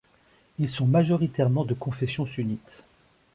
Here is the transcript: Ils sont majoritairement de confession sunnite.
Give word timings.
Ils 0.57 0.67
sont 0.67 0.87
majoritairement 0.87 1.63
de 1.63 1.75
confession 1.75 2.25
sunnite. 2.25 2.81